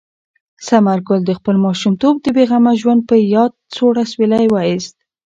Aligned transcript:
ثمر 0.67 0.97
ګل 1.07 1.21
د 1.25 1.31
خپل 1.39 1.55
ماشومتوب 1.65 2.15
د 2.21 2.27
بې 2.35 2.43
غمه 2.49 2.73
ژوند 2.81 3.01
په 3.09 3.15
یاد 3.33 3.51
سوړ 3.75 3.93
اسویلی 4.03 4.45
وایست. 4.49 4.93